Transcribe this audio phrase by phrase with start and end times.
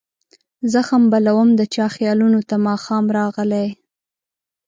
[0.73, 3.67] زخم بلوم د چا خیالونو ته ماښام راغلي